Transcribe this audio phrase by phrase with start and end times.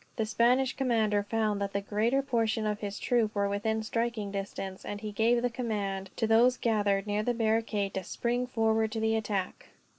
[0.15, 4.83] The Spanish commander found that the greater portion of his troop were within striking distance,
[4.83, 8.99] and he gave the command, to those gathered near the barricade, to spring forward to
[8.99, 9.67] the attack.